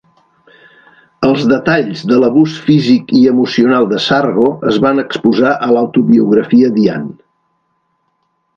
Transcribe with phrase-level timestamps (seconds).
[1.27, 7.09] Els detalls de l'abús físic i emocional de Sargo es van exposar a l'autobiografia d'Ian.